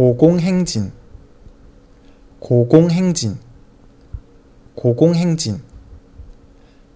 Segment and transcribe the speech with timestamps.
[0.00, 0.92] 고공행진
[2.38, 3.36] 고공행진
[4.74, 5.60] 고공행진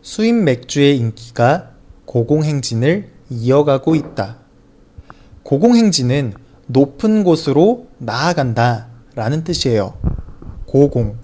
[0.00, 1.72] 수입 맥주의 인기가
[2.06, 4.38] 고공행진을 이어가고 있다.
[5.42, 6.32] 고공행진은
[6.66, 9.98] 높은 곳으로 나아간다 라는 뜻이에요.
[10.64, 11.18] 고공.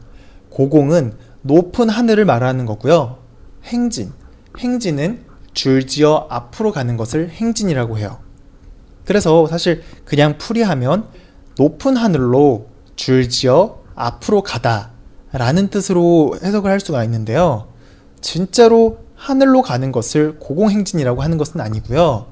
[0.51, 3.21] 고공은 높은 하늘을 말하는 거고요.
[3.65, 4.13] 행진.
[4.59, 5.25] 행진은
[5.55, 8.19] 줄지어 앞으로 가는 것을 행진이라고 해요.
[9.07, 11.09] 그래서 사실 그냥 풀이하면
[11.61, 14.93] 높은 하늘로 줄지어 앞으로 가다
[15.31, 17.69] 라는 뜻으로 해석을 할 수가 있는데요.
[18.23, 22.29] 진짜로 하늘로 가는 것을 고공행진이라고 하는 것은 아니고요.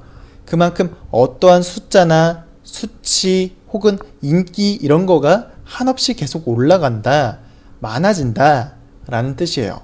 [0.47, 7.41] 그만큼 어떠한 숫자나 수치 혹은 인기 이런 거가 한없이 계속 올라간다,
[7.81, 8.77] 많아진다
[9.09, 9.83] 라는 뜻이에요.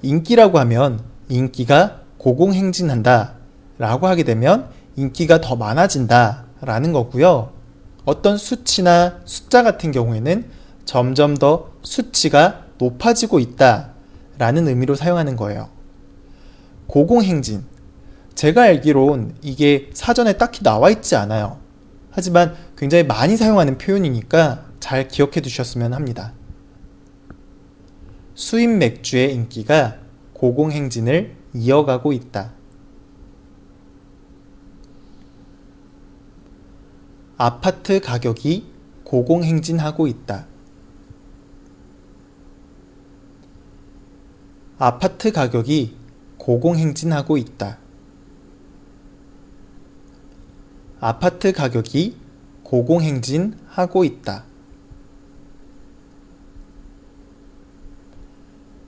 [0.00, 3.34] 인기라고 하면 인기가 고공행진한다
[3.76, 7.59] 라고 하게 되면 인기가 더 많아진다 라는 거고요.
[8.04, 10.44] 어떤 수치나 숫자 같은 경우에는
[10.84, 13.90] 점점 더 수치가 높아지고 있다
[14.38, 15.68] 라는 의미로 사용하는 거예요.
[16.86, 17.64] 고공행진.
[18.34, 21.58] 제가 알기론 이게 사전에 딱히 나와 있지 않아요.
[22.10, 26.32] 하지만 굉장히 많이 사용하는 표현이니까 잘 기억해 두셨으면 합니다.
[28.34, 29.98] 수입 맥주의 인기가
[30.32, 32.52] 고공행진을 이어가고 있다.
[37.42, 38.66] 아파트 가격이
[39.04, 40.46] 고공행진하고 있다.
[44.76, 45.96] 아파트 가격이
[46.36, 47.78] 고공행진하고 있다.
[51.00, 52.14] 아파트 가격이
[52.62, 54.44] 고공행진하고 있다.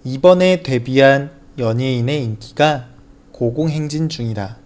[0.04, 2.90] 이번에 데뷔한 연예인의 인기가
[3.32, 4.61] 고공행진 중이다.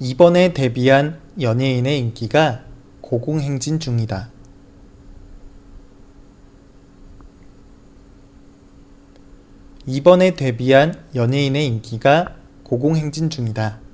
[0.00, 2.64] 이번에 데뷔한 연예인의 인기가
[3.00, 4.30] 고공행진 중이다.
[9.86, 13.87] 이번에 데뷔한 연예인의 인기가 고공행진 중이다.